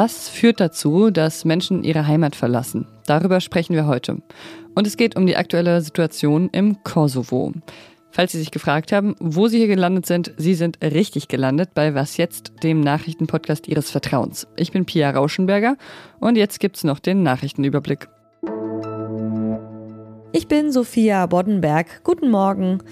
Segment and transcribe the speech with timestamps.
[0.00, 2.86] Was führt dazu, dass Menschen ihre Heimat verlassen?
[3.06, 4.22] Darüber sprechen wir heute.
[4.76, 7.52] Und es geht um die aktuelle Situation im Kosovo.
[8.12, 11.96] Falls Sie sich gefragt haben, wo Sie hier gelandet sind, Sie sind richtig gelandet bei
[11.96, 14.46] Was jetzt, dem Nachrichtenpodcast Ihres Vertrauens.
[14.54, 15.76] Ich bin Pia Rauschenberger
[16.20, 18.08] und jetzt gibt's noch den Nachrichtenüberblick.
[20.30, 22.04] Ich bin Sophia Boddenberg.
[22.04, 22.82] Guten Morgen.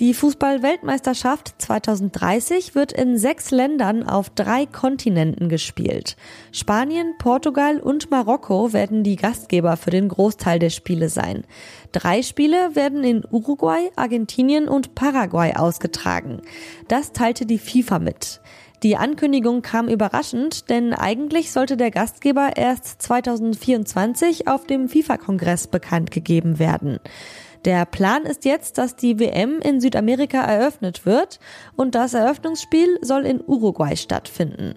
[0.00, 6.16] Die Fußball-Weltmeisterschaft 2030 wird in sechs Ländern auf drei Kontinenten gespielt.
[6.52, 11.44] Spanien, Portugal und Marokko werden die Gastgeber für den Großteil der Spiele sein.
[11.92, 16.40] Drei Spiele werden in Uruguay, Argentinien und Paraguay ausgetragen.
[16.88, 18.40] Das teilte die FIFA mit.
[18.82, 26.10] Die Ankündigung kam überraschend, denn eigentlich sollte der Gastgeber erst 2024 auf dem FIFA-Kongress bekannt
[26.10, 26.98] gegeben werden.
[27.64, 31.40] Der Plan ist jetzt, dass die WM in Südamerika eröffnet wird
[31.74, 34.74] und das Eröffnungsspiel soll in Uruguay stattfinden.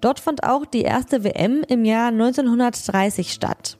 [0.00, 3.79] Dort fand auch die erste WM im Jahr 1930 statt.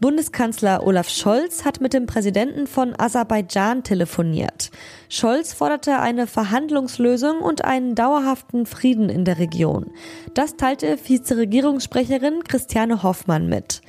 [0.00, 4.70] Bundeskanzler Olaf Scholz hat mit dem Präsidenten von Aserbaidschan telefoniert.
[5.08, 9.92] Scholz forderte eine Verhandlungslösung und einen dauerhaften Frieden in der Region.
[10.34, 13.82] Das teilte Vizeregierungssprecherin Christiane Hoffmann mit.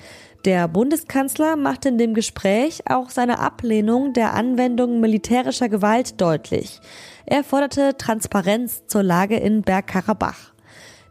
[0.45, 6.79] Der Bundeskanzler machte in dem Gespräch auch seine Ablehnung der Anwendung militärischer Gewalt deutlich.
[7.25, 10.54] Er forderte Transparenz zur Lage in Bergkarabach.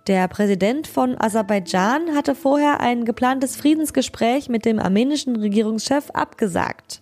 [0.06, 7.00] Der Präsident von Aserbaidschan hatte vorher ein geplantes Friedensgespräch mit dem armenischen Regierungschef abgesagt.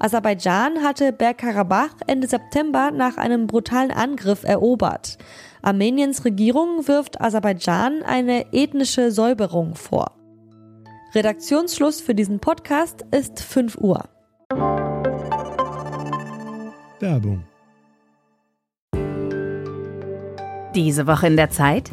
[0.00, 5.18] Aserbaidschan hatte Bergkarabach Ende September nach einem brutalen Angriff erobert.
[5.62, 10.10] Armeniens Regierung wirft Aserbaidschan eine ethnische Säuberung vor.
[11.14, 14.08] Redaktionsschluss für diesen Podcast ist 5 Uhr.
[16.98, 17.44] Werbung.
[20.74, 21.92] Diese Woche in der Zeit?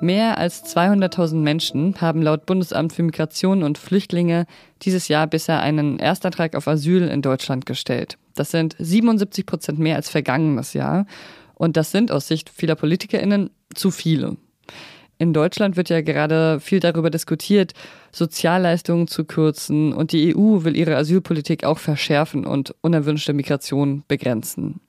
[0.00, 4.46] Mehr als 200.000 Menschen haben laut Bundesamt für Migration und Flüchtlinge
[4.80, 8.16] dieses Jahr bisher einen Erstantrag auf Asyl in Deutschland gestellt.
[8.34, 11.06] Das sind 77 Prozent mehr als vergangenes Jahr.
[11.54, 14.38] Und das sind aus Sicht vieler PolitikerInnen zu viele.
[15.18, 17.74] In Deutschland wird ja gerade viel darüber diskutiert,
[18.10, 24.80] Sozialleistungen zu kürzen und die EU will ihre Asylpolitik auch verschärfen und unerwünschte Migration begrenzen.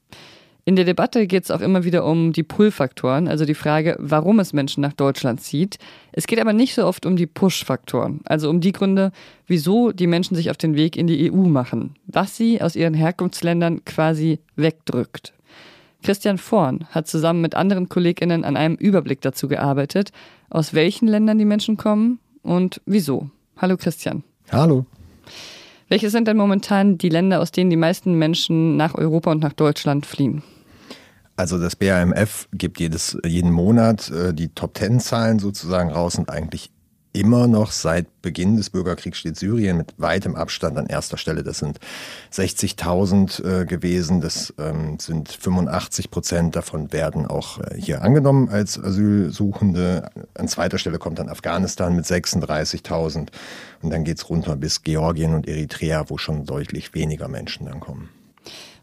[0.64, 4.40] In der Debatte geht es auch immer wieder um die Pull-Faktoren, also die Frage, warum
[4.40, 5.80] es Menschen nach Deutschland zieht.
[6.12, 9.12] Es geht aber nicht so oft um die Push-Faktoren, also um die Gründe,
[9.48, 12.94] wieso die Menschen sich auf den Weg in die EU machen, was sie aus ihren
[12.94, 15.34] Herkunftsländern quasi wegdrückt.
[16.04, 20.12] Christian Vorn hat zusammen mit anderen KollegInnen an einem Überblick dazu gearbeitet,
[20.52, 23.30] aus welchen Ländern die Menschen kommen und wieso.
[23.58, 24.24] Hallo Christian.
[24.52, 24.86] Hallo.
[25.92, 29.52] Welche sind denn momentan die Länder, aus denen die meisten Menschen nach Europa und nach
[29.52, 30.42] Deutschland fliehen?
[31.36, 36.72] Also das BAMF gibt jedes, jeden Monat äh, die Top-Ten-Zahlen sozusagen raus und eigentlich
[37.14, 41.44] immer noch seit Beginn des Bürgerkriegs steht Syrien mit weitem Abstand an erster Stelle.
[41.44, 41.80] Das sind
[42.34, 44.22] 60.000 äh, gewesen.
[44.22, 50.10] Das ähm, sind 85 Prozent davon werden auch äh, hier angenommen als Asylsuchende.
[50.36, 53.28] An zweiter Stelle kommt dann Afghanistan mit 36.000
[53.82, 58.10] und dann geht's runter bis Georgien und Eritrea, wo schon deutlich weniger Menschen dann kommen.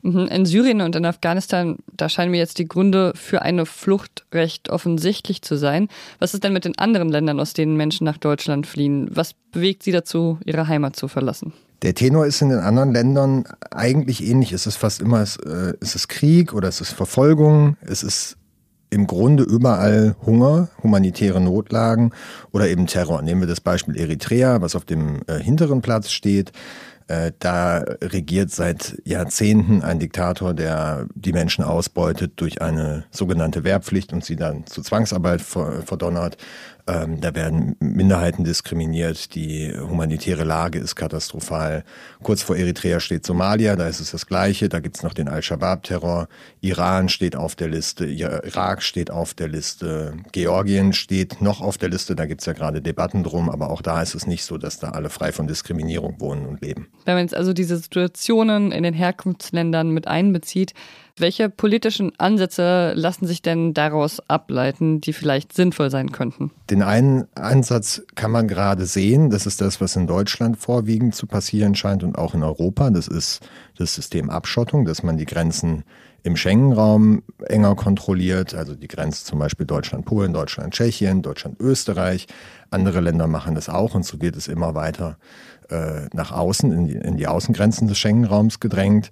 [0.03, 4.25] Mhm, in Syrien und in Afghanistan, da scheinen mir jetzt die Gründe für eine Flucht
[4.33, 5.89] recht offensichtlich zu sein.
[6.19, 9.09] Was ist denn mit den anderen Ländern, aus denen Menschen nach Deutschland fliehen?
[9.13, 11.53] Was bewegt sie dazu, ihre Heimat zu verlassen?
[11.83, 14.53] Der Tenor ist in den anderen Ländern eigentlich ähnlich.
[14.53, 18.37] Es ist fast immer, es, äh, ist Krieg oder es ist Verfolgung, es ist
[18.91, 22.13] im Grunde überall Hunger, humanitäre Notlagen
[22.53, 23.23] oder eben Terror.
[23.23, 26.53] Nehmen wir das Beispiel Eritrea, was auf dem äh, hinteren Platz steht.
[27.09, 34.13] Äh, da regiert seit Jahrzehnten ein Diktator, der die Menschen ausbeutet durch eine sogenannte Wehrpflicht
[34.13, 36.37] und sie dann zu Zwangsarbeit verdonnert.
[36.89, 39.35] Ähm, da werden Minderheiten diskriminiert.
[39.35, 41.85] Die humanitäre Lage ist katastrophal.
[42.23, 44.71] Kurz vor Eritrea steht Somalia, da ist es das Gleiche.
[44.71, 46.29] Da gibt's noch den Al-Shabaab-Terror.
[46.63, 51.91] Iran steht auf der Liste, Irak steht auf der Liste, Georgien steht noch auf der
[51.91, 52.17] Liste.
[52.17, 54.91] Da gibt's ja gerade Debatten drum, aber auch da ist es nicht so, dass da
[54.91, 56.89] alle frei von Diskriminierung wohnen und leben.
[57.05, 60.73] Wenn man jetzt also diese Situationen in den Herkunftsländern mit einbezieht,
[61.21, 66.51] Welche politischen Ansätze lassen sich denn daraus ableiten, die vielleicht sinnvoll sein könnten?
[66.71, 69.31] Den einen Ansatz kann man gerade sehen.
[69.31, 72.91] Das ist das, was in Deutschland vorwiegend zu passieren scheint und auch in Europa.
[72.91, 73.41] Das ist
[73.77, 75.85] das System Abschottung, dass man die Grenzen
[76.23, 82.27] im Schengen-Raum enger kontrolliert, also die Grenze zum Beispiel Deutschland-Polen, Deutschland-Tschechien, Deutschland-Österreich.
[82.71, 85.17] Andere Länder machen das auch und so wird es immer weiter
[85.71, 89.11] äh, nach außen, in die, in die Außengrenzen des Schengen-Raums gedrängt.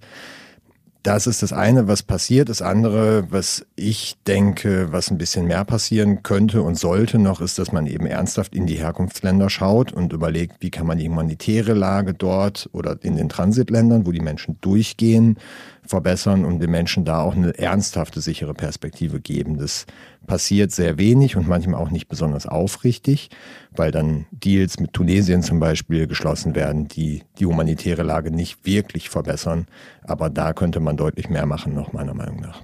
[1.07, 2.49] Das ist das eine, was passiert.
[2.49, 7.61] Das andere, was ich denke, was ein bisschen mehr passieren könnte und sollte noch, ist,
[7.61, 11.75] dass man eben ernsthaft in die Herkunftsländer schaut und überlegt, wie kann man die humanitäre
[11.75, 15.39] Lage dort oder in den Transitländern, wo die Menschen durchgehen,
[15.85, 19.59] verbessern und den Menschen da auch eine ernsthafte, sichere Perspektive geben.
[19.59, 19.87] Das
[20.27, 23.31] passiert sehr wenig und manchmal auch nicht besonders aufrichtig,
[23.71, 29.09] weil dann Deals mit Tunesien zum Beispiel geschlossen werden, die die humanitäre Lage nicht wirklich
[29.09, 29.67] verbessern.
[30.03, 32.63] Aber da könnte man deutlich mehr machen, noch meiner Meinung nach.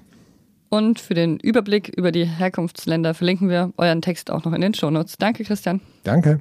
[0.69, 4.73] Und für den Überblick über die Herkunftsländer verlinken wir euren Text auch noch in den
[4.73, 5.19] Shownotes.
[5.19, 5.81] Danke, Christian.
[6.03, 6.41] Danke.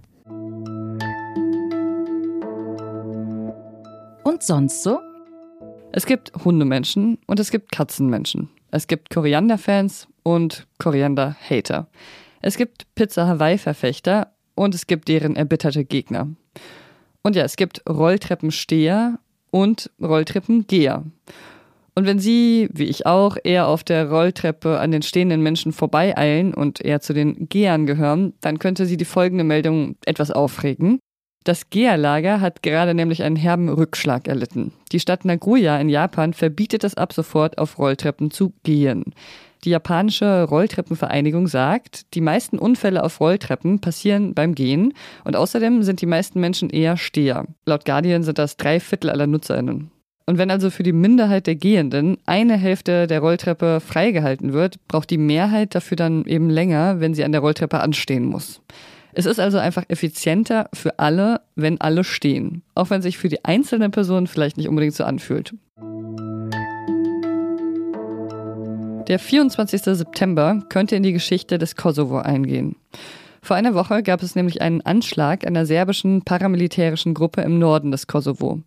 [4.24, 5.00] Und sonst so?
[5.91, 8.50] Es gibt Hundemenschen und es gibt Katzenmenschen.
[8.71, 11.88] Es gibt Koriander-Fans und Koriander-Hater.
[12.41, 16.29] Es gibt Pizza-Hawaii-Verfechter und es gibt deren erbitterte Gegner.
[17.23, 19.19] Und ja, es gibt Rolltreppensteher
[19.51, 21.03] und Rolltreppengeher.
[21.94, 26.53] Und wenn Sie, wie ich auch, eher auf der Rolltreppe an den stehenden Menschen vorbeieilen
[26.53, 31.00] und eher zu den Gehern gehören, dann könnte Sie die folgende Meldung etwas aufregen.
[31.44, 34.74] Das Gea-Lager hat gerade nämlich einen herben Rückschlag erlitten.
[34.91, 39.13] Die Stadt Nagoya in Japan verbietet es ab sofort, auf Rolltreppen zu gehen.
[39.63, 44.93] Die japanische Rolltreppenvereinigung sagt, die meisten Unfälle auf Rolltreppen passieren beim Gehen
[45.23, 47.45] und außerdem sind die meisten Menschen eher Steher.
[47.65, 49.91] Laut Guardian sind das drei Viertel aller NutzerInnen.
[50.25, 55.09] Und wenn also für die Minderheit der Gehenden eine Hälfte der Rolltreppe freigehalten wird, braucht
[55.09, 58.61] die Mehrheit dafür dann eben länger, wenn sie an der Rolltreppe anstehen muss.
[59.13, 63.43] Es ist also einfach effizienter für alle, wenn alle stehen, auch wenn sich für die
[63.43, 65.53] einzelne Person vielleicht nicht unbedingt so anfühlt.
[69.07, 69.81] Der 24.
[69.81, 72.75] September könnte in die Geschichte des Kosovo eingehen.
[73.42, 78.06] Vor einer Woche gab es nämlich einen Anschlag einer serbischen paramilitärischen Gruppe im Norden des
[78.07, 78.62] Kosovo.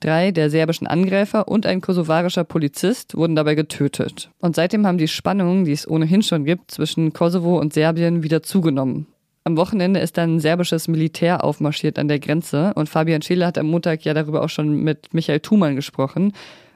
[0.00, 4.30] Drei der serbischen Angreifer und ein kosovarischer Polizist wurden dabei getötet.
[4.40, 8.42] Und seitdem haben die Spannungen, die es ohnehin schon gibt, zwischen Kosovo und Serbien wieder
[8.42, 9.06] zugenommen.
[9.44, 13.66] Am Wochenende ist dann serbisches Militär aufmarschiert an der Grenze und Fabian Scheele hat am
[13.66, 16.32] Montag ja darüber auch schon mit Michael Thumann gesprochen.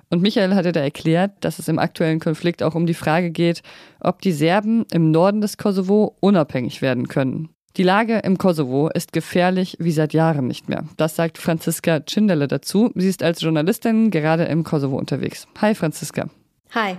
[0.09, 3.63] Und Michael hatte da erklärt, dass es im aktuellen Konflikt auch um die Frage geht,
[4.01, 7.49] ob die Serben im Norden des Kosovo unabhängig werden können.
[7.77, 10.85] Die Lage im Kosovo ist gefährlich wie seit Jahren nicht mehr.
[10.97, 12.91] Das sagt Franziska Tschindele dazu.
[12.95, 15.47] Sie ist als Journalistin gerade im Kosovo unterwegs.
[15.61, 16.31] Hi Franziska.
[16.75, 16.97] Hi.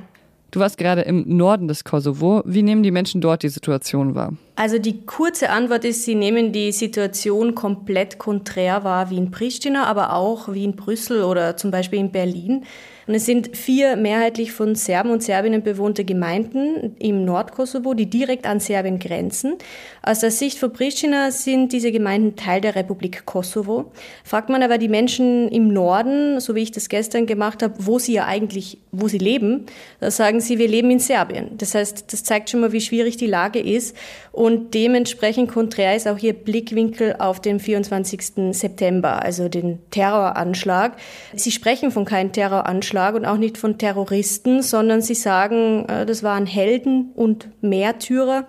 [0.52, 2.44] Du warst gerade im Norden des Kosovo.
[2.46, 4.34] Wie nehmen die Menschen dort die Situation wahr?
[4.60, 9.86] Also die kurze Antwort ist, sie nehmen die Situation komplett konträr wahr wie in Pristina,
[9.86, 12.66] aber auch wie in Brüssel oder zum Beispiel in Berlin.
[13.08, 18.46] Und es sind vier mehrheitlich von Serben und Serbinnen bewohnte Gemeinden im Nordkosovo, die direkt
[18.46, 19.56] an Serbien grenzen.
[20.04, 23.92] Aus der Sicht von Pristina sind diese Gemeinden Teil der Republik Kosovo.
[24.26, 27.98] Fragt man aber die Menschen im Norden, so wie ich das gestern gemacht habe, wo
[27.98, 29.68] sie ja eigentlich, wo sie leben,
[30.02, 31.52] da sagen sie, wir leben in Serbien.
[31.58, 33.96] Das heißt, das zeigt schon mal, wie schwierig die Lage ist.
[34.34, 38.56] Und dementsprechend konträr ist auch ihr Blickwinkel auf den 24.
[38.56, 40.98] September, also den Terroranschlag.
[41.34, 46.06] Sie sprechen von keinem Terroranschlag Anschlag und auch nicht von Terroristen, sondern sie sagen, äh,
[46.06, 48.48] das waren Helden und Märtyrer.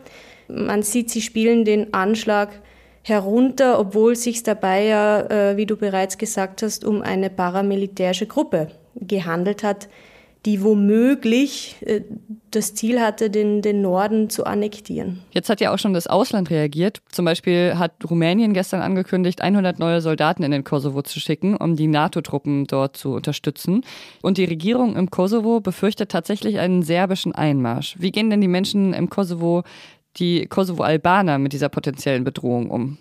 [0.49, 2.51] Man sieht, sie spielen den Anschlag
[3.03, 8.69] herunter, obwohl sich dabei ja, äh, wie du bereits gesagt hast, um eine paramilitärische Gruppe
[8.95, 9.89] gehandelt hat,
[10.49, 12.01] die womöglich äh,
[12.51, 15.21] das Ziel hatte, den, den Norden zu annektieren.
[15.31, 17.03] Jetzt hat ja auch schon das Ausland reagiert.
[17.13, 21.77] Zum Beispiel hat Rumänien gestern angekündigt, 100 neue Soldaten in den Kosovo zu schicken, um
[21.77, 23.83] die NATO-Truppen dort zu unterstützen.
[24.23, 27.97] Und die Regierung im Kosovo befürchtet tatsächlich einen serbischen Einmarsch.
[27.99, 29.65] Wie gehen denn die Menschen im Kosovo,
[30.17, 32.97] die Kosovo-Albaner, mit dieser potenziellen Bedrohung um?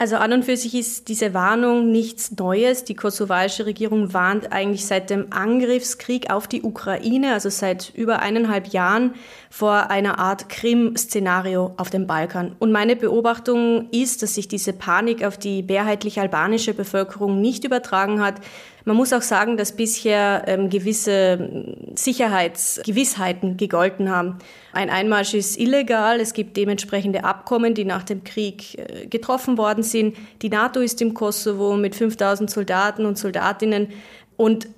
[0.00, 2.84] Also an und für sich ist diese Warnung nichts Neues.
[2.84, 8.68] Die kosovarische Regierung warnt eigentlich seit dem Angriffskrieg auf die Ukraine, also seit über eineinhalb
[8.68, 9.12] Jahren,
[9.52, 12.54] vor einer Art Krim-Szenario auf dem Balkan.
[12.60, 18.22] Und meine Beobachtung ist, dass sich diese Panik auf die mehrheitlich albanische Bevölkerung nicht übertragen
[18.22, 18.36] hat,
[18.84, 24.38] man muss auch sagen, dass bisher ähm, gewisse Sicherheitsgewissheiten gegolten haben.
[24.72, 29.82] Ein Einmarsch ist illegal, es gibt dementsprechende Abkommen, die nach dem Krieg äh, getroffen worden
[29.82, 30.16] sind.
[30.40, 33.88] Die NATO ist im Kosovo mit 5000 Soldaten und Soldatinnen
[34.36, 34.68] und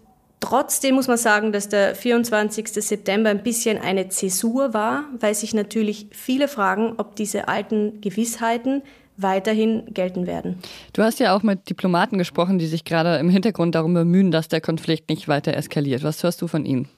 [0.43, 2.67] Trotzdem muss man sagen, dass der 24.
[2.69, 8.83] September ein bisschen eine Zäsur war, weil sich natürlich viele fragen, ob diese alten Gewissheiten
[9.17, 10.59] weiterhin gelten werden.
[10.95, 14.49] Du hast ja auch mit Diplomaten gesprochen, die sich gerade im Hintergrund darum bemühen, dass
[14.49, 16.03] der Konflikt nicht weiter eskaliert.
[16.03, 16.89] Was hörst du von ihnen?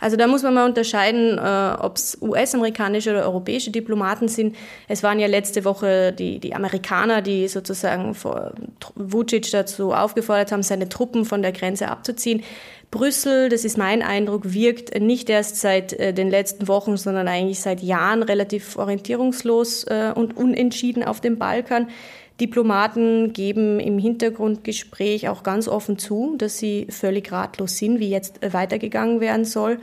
[0.00, 4.56] Also da muss man mal unterscheiden, äh, ob es US-amerikanische oder europäische Diplomaten sind.
[4.88, 8.52] Es waren ja letzte Woche die, die Amerikaner, die sozusagen vor
[8.94, 12.42] Vucic dazu aufgefordert haben, seine Truppen von der Grenze abzuziehen.
[12.90, 17.60] Brüssel, das ist mein Eindruck, wirkt nicht erst seit äh, den letzten Wochen, sondern eigentlich
[17.60, 21.88] seit Jahren relativ orientierungslos äh, und unentschieden auf dem Balkan.
[22.40, 28.40] Diplomaten geben im Hintergrundgespräch auch ganz offen zu, dass sie völlig ratlos sind, wie jetzt
[28.52, 29.78] weitergegangen werden soll.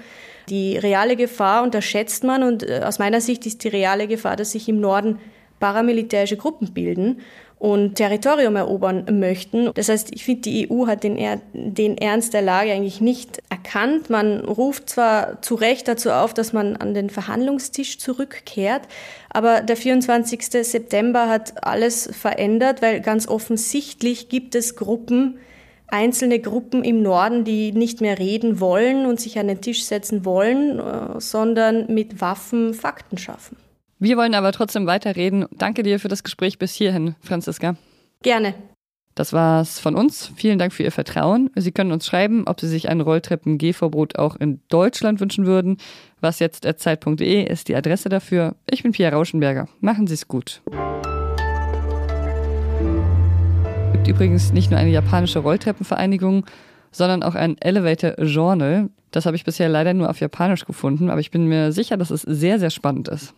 [0.50, 4.51] Die reale Gefahr unterschätzt man und äh, aus meiner Sicht ist die reale Gefahr, dass
[4.51, 5.19] sich im Norden
[5.60, 7.22] paramilitärische Gruppen bilden
[7.63, 9.72] und Territorium erobern möchten.
[9.74, 13.41] Das heißt, ich finde, die EU hat den, er den Ernst der Lage eigentlich nicht
[13.50, 14.10] erkannt.
[14.10, 18.82] Man ruft zwar zu Recht dazu auf, dass man an den Verhandlungstisch zurückkehrt,
[19.29, 20.46] aber der 24.
[20.65, 25.39] September hat alles verändert, weil ganz offensichtlich gibt es Gruppen,
[25.88, 30.25] einzelne Gruppen im Norden, die nicht mehr reden wollen und sich an den Tisch setzen
[30.25, 33.55] wollen, äh, sondern mit Waffen Fakten schaffen.
[34.03, 35.45] Wir wollen aber trotzdem weiterreden.
[35.57, 37.77] Danke dir für das Gespräch bis hierhin, Franziska.
[38.22, 38.53] Gerne.
[39.15, 40.29] Das war's von uns.
[40.36, 41.50] Vielen Dank für Ihr Vertrauen.
[41.55, 45.77] Sie können uns schreiben, ob Sie sich ein Rolltreppen-Gehverbot auch in Deutschland wünschen würden.
[46.19, 48.57] Was jetzt zeit.de ist die Adresse dafür.
[48.69, 49.69] Ich bin Pia Rauschenberger.
[49.79, 50.62] Machen Sie es gut.
[53.86, 56.45] Es gibt übrigens nicht nur eine japanische Rolltreppenvereinigung,
[56.91, 58.89] sondern auch ein Elevator Journal.
[59.12, 62.12] Das habe ich bisher leider nur auf Japanisch gefunden, aber ich bin mir sicher, dass
[62.12, 63.33] es sehr, sehr spannend ist.